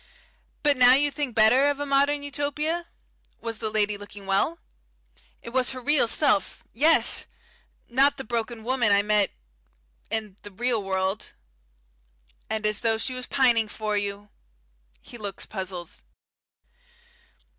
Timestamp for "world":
10.81-11.33